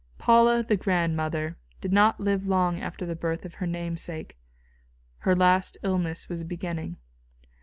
Paula, 0.17 0.63
the 0.63 0.77
grandmother, 0.77 1.57
did 1.79 1.93
not 1.93 2.19
live 2.19 2.47
long 2.47 2.79
after 2.81 3.05
the 3.05 3.15
birth 3.15 3.45
of 3.45 3.53
her 3.61 3.67
namesake. 3.67 4.35
Her 5.19 5.35
last 5.35 5.77
illness 5.83 6.27
was 6.27 6.43
beginning. 6.43 6.97